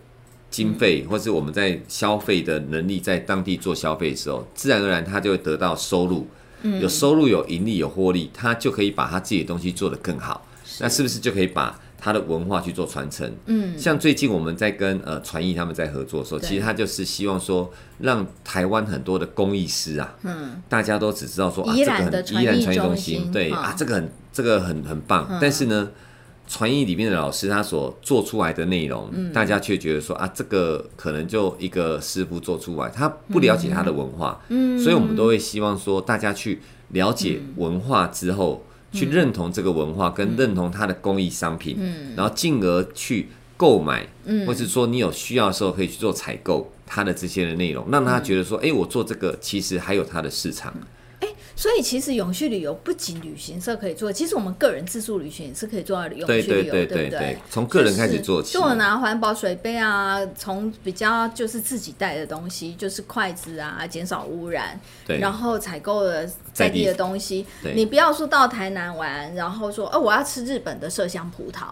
[0.53, 6.29] 经费，或是我们在消费的能力，在当地做消费的时候，自然而然他就会得到收入，
[6.63, 10.47] 嗯，有收入、有盈利、有获利，他就可以把他自己的东西做得更好，
[10.79, 13.29] 那是不是就可以把他的文化去做传承？
[13.47, 24.13] 嗯，像最近我们在跟呃传艺他们在合作的时候，其实他就是希望说，让台湾很多的工艺师啊，嗯，大家都只知道说啊，这个很依然传艺中心，对啊，这个很。
[24.35, 25.91] 这个很很棒，但是呢，
[26.53, 50.71] 传艺里面的老师他所做出来的内容，嗯、大家却觉得说啊，这个可能就一个师傅做出来，他不了解他的文化，嗯，所以我们都会希望说，大家去了解文化之后，嗯、去认同这个文化，跟认同它的工艺商品，嗯，然后进而去购买，嗯，或是说你有需要的时候可以去做采购它的这些的内容，让他觉得说，哎、欸，我做这个其实还有它的市场。
[51.63, 57.39] 所以其实永续旅游不仅旅行社可以做，其实我们个人自助旅行也是可以做到永续旅游，对不对？
[57.49, 67.47] 从个人开始做起，就我拿环保水杯啊，从比较就是自己带的东西，就是筷子啊，减少污染，对，然后采购了在地的东西。
[67.77, 71.67] 你不要说到台南玩，然后说哦，我要吃日本的麝香葡萄。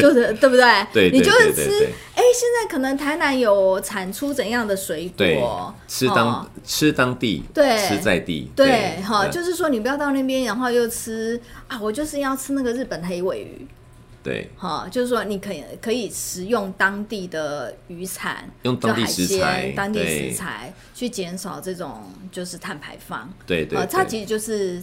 [0.00, 0.86] 就是对不对？
[0.92, 5.74] 对，你就是吃，哎，现在可能台南有产出怎样的水果？
[5.86, 13.66] 吃当吃当地，对，吃在地，对，哈，就是说你不要到那边，然后又吃啊，我就是要吃那个日本黑尾鱼。
[14.22, 23.28] 对，哈，就是说你可以可以食用当地的渔产，用当地食材，当地食材去减少这种就是碳排放。
[23.44, 24.80] 对对，它其实就是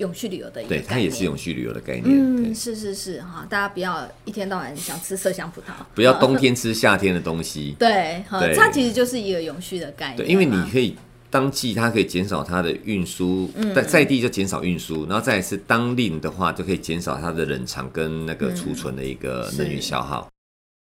[0.00, 2.06] 永续旅游的一个概念，对，它也是永续旅游的概念。
[2.08, 7.76] 嗯，是是是，哈，大家不要一天到晚想吃麝香葡萄，不要冬天吃夏天的东西。
[7.78, 10.16] 对，它其实就是一个永续的概念。
[10.16, 10.96] 对，因为你可以。
[11.32, 20.28] 当季它可以减少它的运输，在在地就减少运输，然后再是当令的话，就可以减少它的冷藏跟那个储存的一个能源消耗。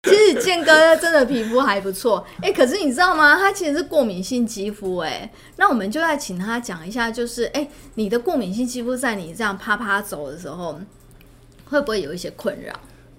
[0.05, 3.35] 其实健哥真的皮肤还不错，哎，可是你知道吗？
[3.35, 10.79] 他其实是过敏性肌肤，哎，那我们就要请他讲一下，就是哎，你的过敏性肌肤在你这样啪啪走的时候，
[11.65, 12.71] 会不会有一些困扰？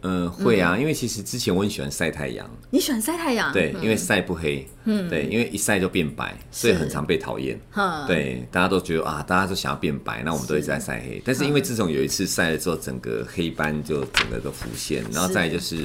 [0.02, 2.48] 嗯，会啊，因为其实之前我很喜欢晒太阳。
[2.70, 3.52] 你喜欢晒太阳？
[3.52, 4.64] 对，因为晒不黑。
[4.84, 7.58] 嗯，对，因为一晒就变白，所以很常被讨厌。
[8.06, 11.20] 对，大家都觉得啊，大家都想要变白，那我们都一直在晒黑。
[11.24, 15.84] 但是因为自从有一次晒了之后，整个黑斑就整个都浮现，然后再就是。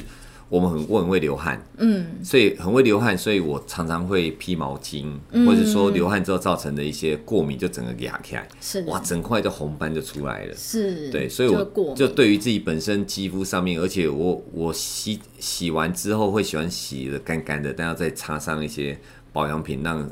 [0.52, 18.98] 我们很我很会流汗，嗯，所以很会流汗，所以我常常会披毛巾，嗯、或者说流汗之后造成的一些过敏，就整个压起来，是哇，整块的红斑就出来了，是，对，所以我就对于自己本身肌肤上面，而且我我洗洗完之后会喜欢洗的干干的，但要再擦上一些
[19.32, 20.06] 保养品让。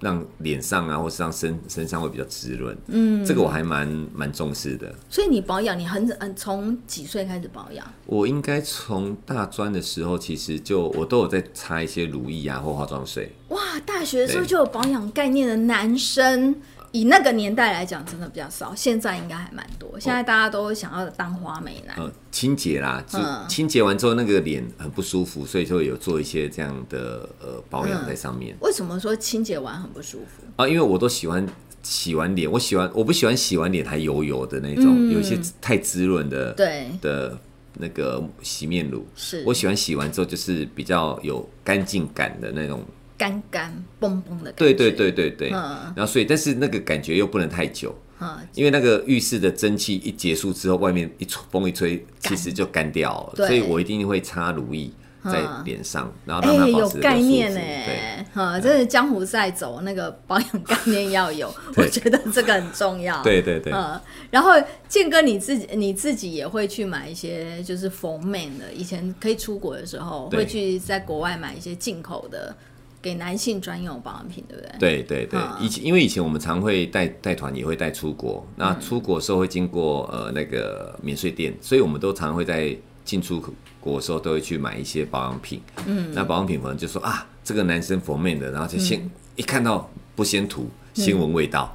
[0.00, 4.92] 让脸上啊，或是让身身上会比较滋润，嗯，这个我还蛮蛮重视的。
[5.08, 7.86] 所以你保养，你很嗯从几岁开始保养？
[8.06, 13.30] 我应该从大专的时候，其实就我都有在擦一些乳液啊或化妆水。
[13.48, 16.54] 哇，大学的时候就有保养概念的男生。
[16.92, 18.74] 以那个年代来讲，真的比较少。
[18.74, 19.98] 现在应该还蛮多。
[20.00, 21.96] 现在大家都想要当花美男。
[21.98, 28.56] 嗯，清洁啦，就清洁完之后那个脸很不舒服，所以就有做一些这样的呃保养在上面。
[28.60, 30.42] 为什么说清洁完很不舒服？
[30.56, 31.46] 啊，因为我都喜欢
[31.82, 37.38] 洗完脸，我喜欢我不喜欢洗完脸还油油的那种，有一些太滋润的对的
[37.74, 39.06] 那个洗面乳。
[39.14, 42.84] 是我喜欢洗完之后就是比较有干净感的那种。
[43.20, 45.50] 干干嘣嘣的感觉，对对对对对。
[45.50, 53.46] 嗯、然后所以，但是那个感觉又不能太久，嗯、因为那个浴室的蒸汽一结束之后，外面一吹风一吹，其实就干掉了。
[53.46, 54.90] 所以我一定会擦乳液
[55.22, 57.60] 在脸上，嗯、然后让它保持、欸、有概念呢。
[57.60, 63.22] 对，哈、嗯，真的江湖赛走那个保养概念要有， 我觉得这个很重要。
[63.22, 63.70] 对对对。
[63.70, 64.52] 嗯，然后
[64.88, 72.56] 健哥你自己你自己也会去买一些就是 for man 的，以前可以出国的时候对会去在国外买一些进口的。
[73.02, 74.78] 给男性专用保养品，对不对？
[74.78, 78.46] 对对对，以前因为以前我们常会带带团，也会带出国。
[78.56, 83.42] 那出国的时候会经过呃那个免税店，所以我们都常会在进出
[83.80, 85.62] 国的时候都会去买一些保养品。
[85.86, 91.74] 嗯，那保养品可能就说啊，这个男生 for man 的，然后就先一看到不先涂，先闻味道。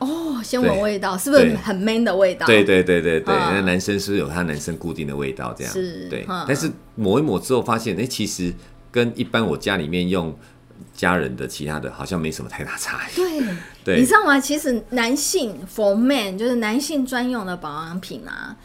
[0.00, 2.46] 哦，先闻味道，是不是很 man 的味道？
[2.46, 5.54] 对对对对对，那男生是不是有他男生固定的味道？
[5.56, 6.26] 这样是，对。
[6.48, 8.52] 但是抹一抹之后发现，哎，其实
[8.90, 10.36] 跟一般我家里面用。
[10.94, 13.16] 家人的其他的好像没什么太大差异。
[13.16, 13.40] 对，
[13.84, 14.38] 对你知道吗？
[14.38, 18.56] 其实男性 for man 就是男性专用的保养品啊，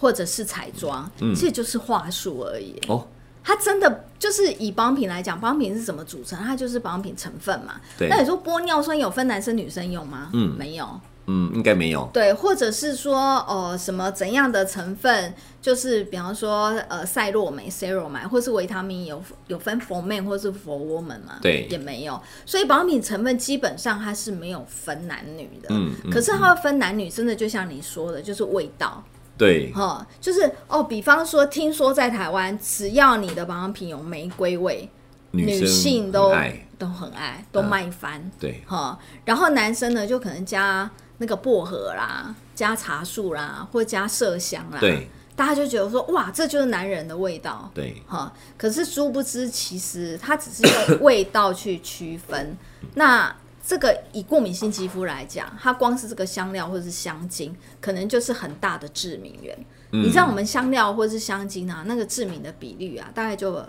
[0.00, 2.80] 或者是彩妆，嗯，这就是话术而已。
[2.88, 3.06] 哦，
[3.44, 6.38] 它真的就是以保养品来讲，保养品是怎么组成？
[6.38, 7.80] 它就是保养品成分嘛。
[7.98, 8.08] 对。
[8.08, 10.30] 那你说玻尿酸有分男生女生用吗？
[10.32, 11.00] 嗯，没有。
[11.28, 12.08] 嗯，应该没有。
[12.12, 21.38] 对，或者是说，呃，什么怎样的成分，就是比方说，呃，赛洛美 ceramide 或是维他命有有分 for man 或是 for woman 嘛？
[21.42, 22.20] 对，也没有。
[22.44, 25.68] 所以保养品成分基本上它是没有分男女的。
[25.70, 25.92] 嗯。
[26.04, 29.02] 嗯，可是它会分男女，真的就像你说的，就是味道。
[29.36, 29.72] 对。
[29.72, 34.88] 哈，就是哦，比方说，听说在台湾，只要你的保养品有玫瑰味，
[35.32, 36.32] 女性都
[36.78, 38.30] 都很爱，都卖翻。
[38.38, 38.62] 对。
[38.64, 40.88] 哈，然后男生呢，就可能加。
[41.18, 48.32] 那个薄荷啦，加茶树啦，或加麝香啦，对，大家就觉得说，哇，这就是男人的味道，对，哈。
[48.56, 52.56] 可是殊不知，其实它只是用味道去区分。
[52.94, 53.34] 那
[53.66, 59.56] 这个以过敏性肌肤来讲，它光是这个香料或者是香精，可能就是很大的致敏源。
[59.92, 63.64] 嗯、你知道我们香料或者是香精啊，那个致敏的比率啊，大概就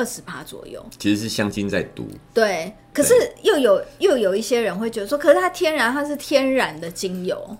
[0.00, 0.82] 二十趴左右。
[0.98, 2.08] 其实是香精在毒。
[2.32, 2.72] 对。
[2.92, 7.56] 可是又有又有一些人会觉得说，可是它天然，它是天然的精油，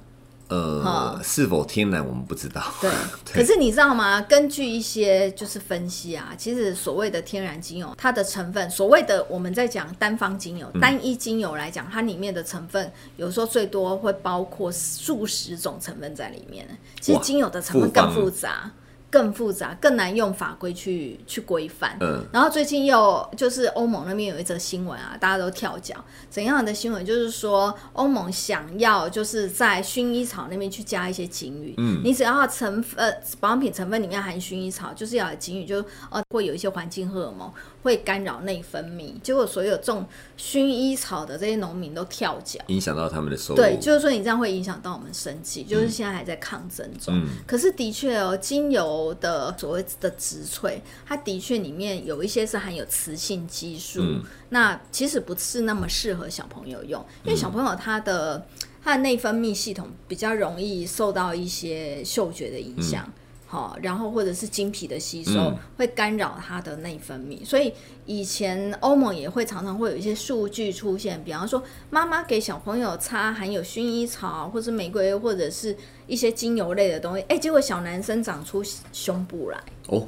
[0.48, 2.60] 呃，嗯、是否天然我们不知道。
[2.80, 2.90] 对，
[3.32, 4.20] 对可是你知道吗？
[4.22, 16.66] 根据一些就是分析啊，其实所谓的天然精油，它的成分，所谓的我们在讲单方精油、嗯、单一精油来讲，它里面的成分有时候最多会包括数十种成分在里面。
[17.00, 18.68] 其实精油的成分更复杂。
[19.10, 21.96] 更复杂、更难用法规去去规范。
[22.00, 25.96] 嗯，然后最近又就是欧盟那边有一则新闻啊，大家都跳脚。
[26.28, 27.04] 怎样的新闻？
[27.04, 31.74] 就是说欧盟想要就是在薰衣草那边去加一些警语。
[31.78, 39.12] 嗯，你只要成分呃保养品成分里面含薰衣草，就是要有警语，就呃会有一些环境荷尔蒙会干扰内分泌。
[39.22, 40.06] 结果所有种
[40.38, 43.56] 薰衣草的这些农民都跳脚，影响到他们的收入。
[43.56, 47.14] 对，就是说你这样会影响到我们生计，就是现在还在抗争中。
[47.14, 48.80] 嗯，可是的确哦，精油。
[49.20, 63.12] 的所谓的植萃，它的确里面有一些是含有雌性激素，嗯、那其实不是那么适合小朋友用，因为小朋友他的、嗯、他的内分泌系统比较容易受到一些嗅觉的影响，
[63.50, 67.74] 好、嗯，然后或者是经皮的吸收、嗯、会干扰他的内分泌，所以
[68.06, 75.76] 以前欧盟也会常常会有一些数据出现，比方说妈妈给小朋友擦含有薰衣草或是玫瑰或者是。
[76.06, 80.04] 一些精油类的东西，哎、欸，结果小男生长出胸部来哦，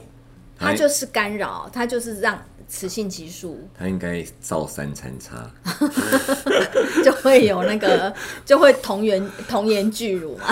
[0.58, 5.48] 他就是干扰，他就是让雌性激素， 他应该照三餐擦，
[7.04, 8.12] 就会有那个，
[8.44, 10.46] 就会童颜童颜巨乳嘛。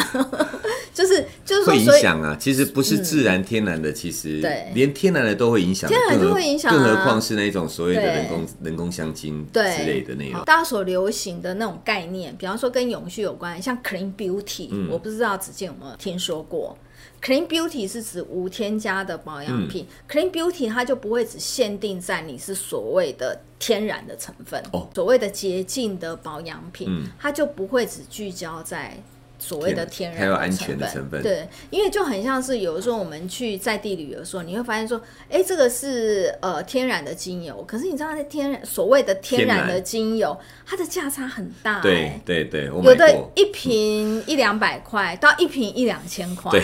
[0.93, 10.43] 就是就是说会影响啊，其实不是自然天然的，嗯、其实对，连天然的都会影响，天然都会影响、啊，更何况是那种所谓的人工人工香精之类的那种。
[10.45, 16.77] 大家所流行的那种概念，比方说跟永续有关，像 Clean Beauty，、嗯、我不知道子健有没有听说过
[17.23, 29.01] ？Clean Beauty 是指无添加的保养品、嗯、，Clean Beauty 它就不会只限定在你是所谓的天然的成分，哦、所谓的洁净的保养品，嗯、它就不会只聚焦在。
[29.41, 35.01] 所谓的天然还有安全的成分，对，因为就很像是有的时候我们去在地旅游的时候，你会发现说，
[35.31, 46.63] 哎、欸，这个是呃天然的精油，可是你知道那天然所谓的天然的精油，它的价差很大、欸，对对对，有的一瓶一两百块到一瓶一两千块，对，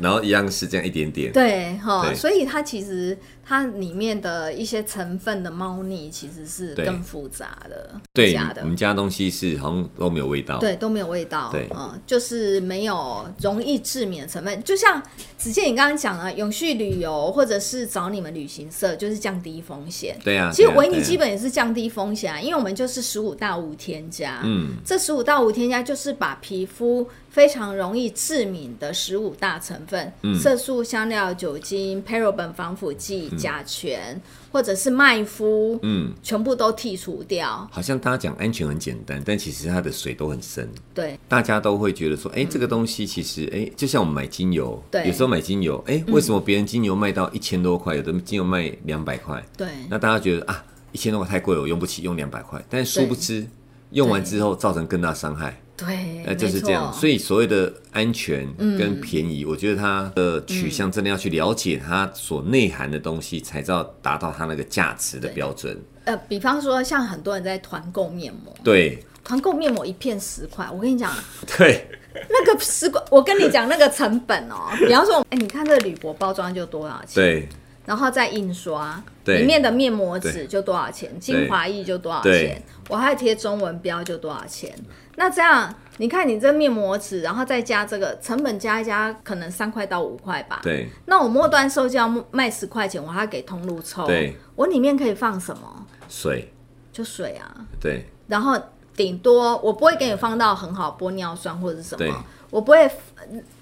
[0.00, 3.16] 然后一样是这样一点点，对哈，所以它其实。
[3.42, 8.62] 它里面的一些成分的猫腻其实是更复杂的，对，加的。
[8.62, 14.62] 我们家东西是好像都没有味道，对，都没有味道，对，嗯，就是没有容易致敏的成分。
[14.62, 15.02] 就像
[15.36, 20.16] 子健你刚刚讲了，永续旅游或者是找你们旅行社，就是降低风险。
[20.22, 27.04] 对呀，其实维尼基本也是降低风险啊，因为我们就是十五到无添加，嗯，这十五到无添加就是把皮肤。
[27.30, 37.68] 非常容易致敏的十五大成分：嗯、色素、香料、酒精、paraben 防腐剂、嗯、甲醛，或者是麦麸，嗯，全部都剔除掉。
[37.70, 40.68] 好像大家讲安全很简单，但其实它的水都很深。
[40.92, 49.40] 对，大家都会觉得说，哎、欸，这个东西其实，哎、欸，就像我们买精油，对，有时候买精油，哎、欸，为什么别人精油卖到一千多块，有的精油卖两百块？
[49.56, 52.60] 对，那大家觉得啊，一千多块太贵了，我用不起，用两百块。
[52.68, 53.46] 但殊不知，
[53.90, 55.56] 用完之后造成更大伤害。
[55.80, 56.92] 对，那就是这样。
[56.92, 58.46] 所以所谓的安全
[58.78, 65.80] 跟便宜，嗯、我觉得它的取向真的要去了解它所内涵的东西，才知道达到它那个价值的标准。
[66.04, 71.12] 呃，比方说像很多人在团购面膜，对，团购面膜一片十块，我跟你讲，
[71.56, 71.86] 对，
[72.28, 74.76] 那个十块，我跟你讲那个成本哦、喔。
[74.76, 77.14] 比方说，哎、欸，你看这个铝箔包装就多少钱？
[77.14, 77.48] 对。
[77.90, 84.72] 然后再印刷，里面的面膜纸就多少钱，精华液就多少钱，我还贴中文标就多少钱。
[85.16, 90.60] 那这样，你看你这面膜纸，然后再加这个成本加一加，可能三块到五块吧。
[90.62, 90.88] 对。
[91.06, 94.06] 那我末端售价卖十块钱，我还要给通路抽。
[94.06, 94.36] 对。
[94.54, 95.84] 我里面可以放什么？
[96.08, 96.54] 水。
[96.92, 97.66] 就水啊。
[97.80, 98.06] 对。
[98.28, 98.56] 然后
[98.94, 102.88] 顶多我不会给你放到很好玻尿酸或者是什么，我不会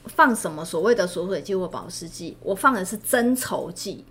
[0.04, 4.04] 放什么所谓的锁水剂或保湿剂，我放的是增稠剂。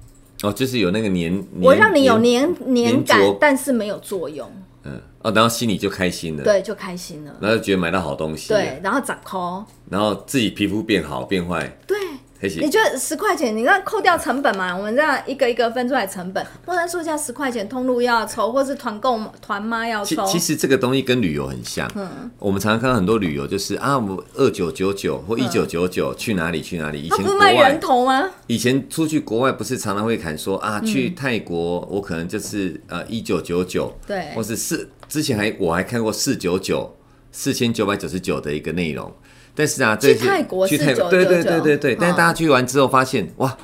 [0.44, 4.50] 哦，就是有那个黏，我让你有黏黏感，但是没有作用。
[4.84, 11.98] 嗯，哦，然后心里就开心了，对，就开心了，然后就觉得买到好东西，对，然后长抠，然后自己皮肤变好变坏，对。
[12.42, 13.56] 你觉得十块钱？
[13.56, 14.76] 你那扣掉成本嘛？
[14.76, 20.24] 我们这样一个一个分出来成本，不然售价十块钱，通路要抽，或是团购团妈要抽。
[20.28, 21.92] 其实这个东西跟旅游很像。
[21.96, 27.02] 嗯，我们常常看到很多旅游，就是啊，我二九九九或一九九九去哪里去哪里？
[27.02, 28.30] 以前国外卖人头吗？
[28.46, 36.96] 以前出去国外不是常常会砍说啊，去泰国我可能就是呃一九九九，对，或是四之前还我还看过四九九
[37.32, 39.12] 四千九百九十九的一个内容。
[39.58, 40.78] 但是啊，这些去泰国对
[41.26, 41.96] 对对对对。
[41.96, 43.58] 哦、但是大家去完之后发现，哇，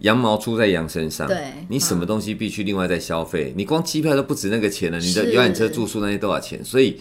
[0.00, 1.26] 羊毛出在羊身上。
[1.26, 1.38] 对，
[1.70, 6.62] 你什么东西必须另外再消费，嗯、你光机票都不值那个钱了，你的游览车住宿那些多少钱？
[6.62, 7.00] 所以，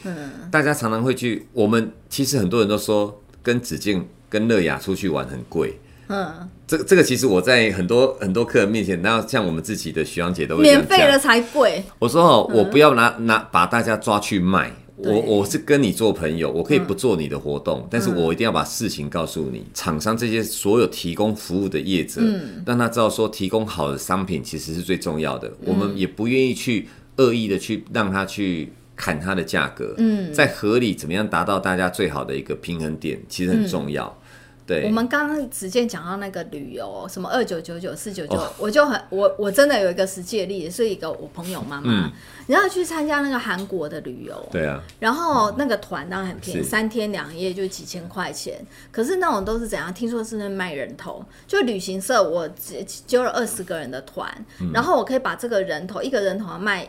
[0.50, 1.46] 大家常常会去。
[1.52, 5.78] 我们其实很多人都说，跟子健、跟乐雅出去玩很贵。
[6.08, 11.84] 嗯，这个这个其实我在很多很多客人面前，然后像我们自己的徐阳姐都会免费了才贵。
[12.00, 14.72] 我说哦，我不要拿拿把大家抓去卖。
[14.98, 19.64] 我我是跟你做朋友，我可以不做你的活动，嗯、但是我一定要把事情告诉你。
[19.74, 25.48] 厂、嗯、商这些所有提供服务的业者，嗯、让他知道说提供好的商品其实是最重要的。
[25.48, 26.88] 嗯、我们也不愿意去
[27.18, 29.94] 恶意的去让他去砍他的价格。
[30.00, 34.20] 嗯，在合理怎么样达到大家最好的一个平衡点，其实很重要。
[34.86, 42.12] 我们刚刚直接讲到那个旅游，什么二九九九四九九，我就很我我真的有一个实际的例子，是一个我朋友妈妈，嗯、
[42.48, 48.60] 然后去参加那个韩国的旅游，对啊，然后那个团当然很便宜，三天两夜就几千块钱，
[48.92, 49.94] 可是那种都是怎样？
[49.94, 52.50] 听说是那卖人头，就旅行社我
[53.06, 56.88] 揪了二十个人的团，嗯、然后我可以把这个人头一个人头卖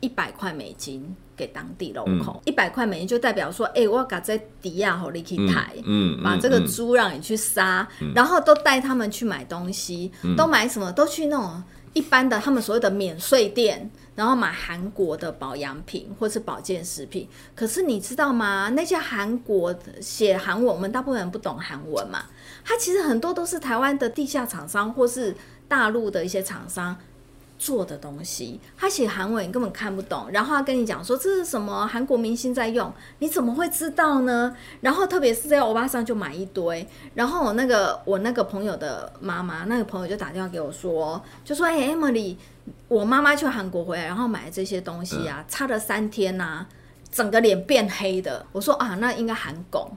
[0.00, 1.16] 一百块美金。
[1.38, 10.90] 给当地 local 一百块美金就代表说，哎、欸，我把这底亚和你去抬，嗯，把这个猪让你去杀，嗯、然后都带他们去买东西，嗯、都买什么？
[10.90, 17.28] 都去那种一般的他们所谓的免税店，然后买韩国的保养品或是保健食品。
[17.54, 18.68] 可是你知道吗？
[18.70, 22.24] 那些韩国写韩文，我们大部分人不懂韩文嘛，
[22.64, 25.36] 它其实很多都是台湾的地下厂商或是
[25.68, 26.96] 大陆的一些厂商。
[27.58, 34.56] 做的东西，他写韩文你根本看不懂，然后他跟你讲说这是什么韩国明星在用，你怎么会知道呢？
[34.80, 42.36] 然后特别是在欧巴桑就买一堆，然后我那个我那个朋友的妈妈，那个朋友就打电话给我说，就说哎、欸、Emily，
[42.86, 46.68] 我妈妈去韩国回来，然后买这些东西啊，擦了三天呐、啊，
[47.10, 48.46] 整个脸变黑的。
[48.52, 49.90] 我说啊，那应该韩拱。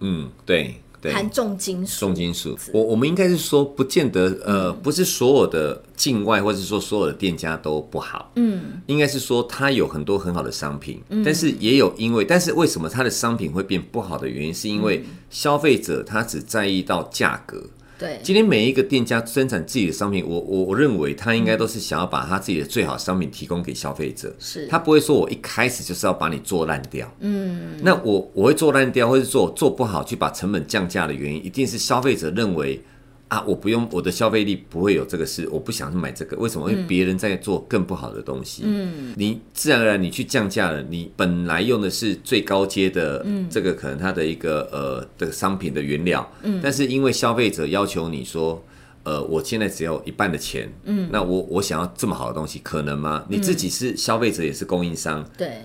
[0.00, 0.78] 嗯，对。
[1.12, 2.58] 含重金属，重金属。
[2.72, 8.32] 我我们应该是说，不见得，呃，不是所有的境外，或者说所有的店家都不好。
[8.36, 17.62] 嗯，应该是说它有很多很好的商品，嗯，但是也有因为，但是为什么它的商品会变不好的原因，是因为消费者他只在意到价格。
[17.98, 24.34] 对，今天每一个店家生产自己的商品，我我我认为他应该都是想要把他自己的最好商品提供给消费者。
[24.38, 27.10] 是，他不会说我一开始就是要把你做烂掉。
[27.20, 32.80] 嗯，那我我会做烂掉，或是做做不好去把成本降价的原因，一定是消费者认为。
[33.28, 36.70] 啊，我不用我的消费力不会有这个事，我不想去买这个，为什么？
[36.70, 38.62] 因为别人在做更不好的东西。
[38.64, 48.62] 嗯，你自然而然你去降价了，你本来用的是最高阶的，嗯，这个可能它的一个呃的商品的原料，嗯，但是因为消费者要求你说，
[49.02, 53.24] 呃，我现在只有一半的钱，嗯，那我我想要这么好的东西，可能吗？
[53.28, 55.62] 你自己是消费者也是供应商，对，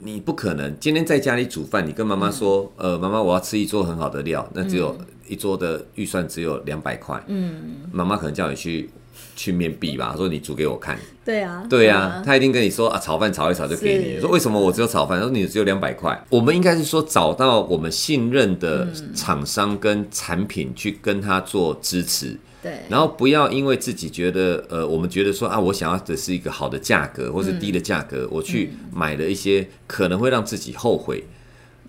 [0.00, 4.98] 你不可能今天在家里煮饭，你跟妈妈说，呃，妈妈我要吃一桌很好的料，那只有。
[5.28, 8.90] 一桌的预算只有两百块，嗯，妈妈可能叫你去
[9.36, 15.20] 去面壁吧，说你煮给我看，对啊，对啊，他一定跟你说啊，炒饭炒一炒就给你，说为什么我只有炒饭？
[15.20, 31.24] 说你只有两百块，我们应该是说找到我们信任的厂商跟产品去跟他做支持，对，然后不要因为自己觉得呃，我们觉得说啊，我想要的是一个好的价格或是低的价格，我去买了一些可能会让自己后悔。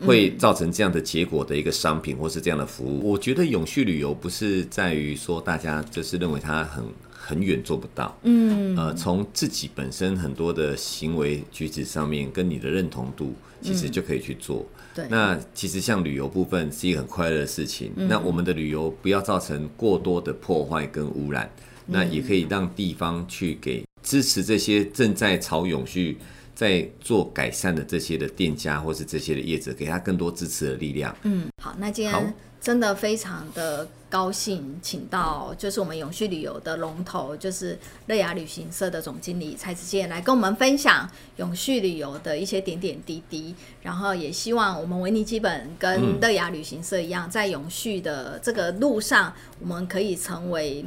[0.06, 14.66] 会造成这样的结果的一个商品，或是这样的服务，我觉得永续旅游不是在于说大家就是认为它很很远做不到，嗯，呃，从自己本身很多的行为举止上面，跟你的认同度，其实就可以去做。
[14.96, 17.92] 对，那其实像旅游部分是一个很快乐的事情。
[17.96, 21.52] 那我们的旅游不要造成过多的破坏跟污染，
[21.86, 26.18] 那也可以让地方去给支持这些正在朝永续。
[26.60, 31.16] 在做改善的这些的店家或是这些的业者，给他更多支持的力量。
[31.22, 43.56] 嗯，好，那今天真的非常的高兴，请到就是我们永续旅游的龙头，就是乐雅旅行社的总经理蔡子健来跟我们分享永续旅游的一些点点滴滴。
[43.82, 50.84] 然后也希望我们维尼基本跟乐雅旅行社一样，在永续的这个路上，我们可以成为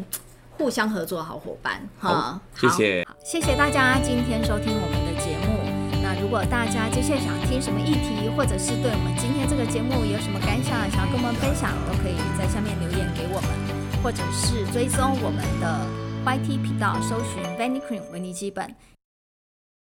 [0.58, 1.88] 互相合作的好伙伴。
[1.98, 5.61] 哈，谢谢，好，谢谢大家今天收听我们的节目。
[6.32, 13.50] 如果大家接下来想听什么议题，或者是对我们今天这个节目有什么感想，想要跟我们分享，都可以在下面留言给我们，
[14.02, 15.86] 或者是追踪我们的
[16.24, 18.74] YT 频道，搜寻 Vanicream 维尼基本。